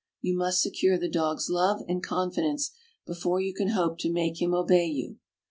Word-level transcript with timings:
You 0.19 0.35
must 0.35 0.63
secure 0.63 0.97
the 0.97 1.07
dog's 1.07 1.47
love 1.47 1.83
and 1.87 2.01
confidence 2.01 2.71
before 3.05 3.39
you 3.39 3.53
can 3.53 3.67
hope 3.67 3.99
to 3.99 4.11
make 4.11 4.41
him 4.41 4.51
obey 4.51 4.87
you. 4.87 5.17